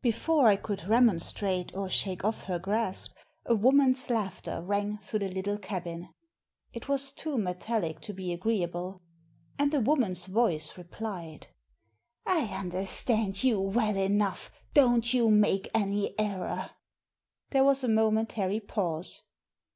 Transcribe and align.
Before 0.00 0.46
I 0.46 0.54
could 0.54 0.84
re 0.84 0.98
monstrate 0.98 1.76
or 1.76 1.90
shake 1.90 2.24
off 2.24 2.44
her 2.44 2.60
grasp 2.60 3.16
a 3.44 3.56
woman's 3.56 4.08
laughter 4.08 4.60
rang 4.62 4.98
through 4.98 5.18
the 5.18 5.28
little 5.28 5.58
cabin. 5.58 6.08
It 6.72 6.86
was 6.86 7.10
too 7.10 7.36
metallic 7.36 7.98
to 8.02 8.12
be 8.12 8.32
agreeable. 8.32 9.02
And 9.58 9.74
a 9.74 9.80
woman's 9.80 10.26
voice 10.26 10.78
replied— 10.78 11.48
"I 12.26 12.42
understand 12.54 13.42
you 13.42 13.60
well 13.60 13.96
enough, 13.96 14.52
don't 14.72 15.12
you 15.12 15.28
make 15.32 15.68
any 15.74 16.16
error!" 16.16 16.70
There 17.50 17.64
was 17.64 17.82
a 17.82 17.88
momentary 17.88 18.60
pause. 18.60 19.24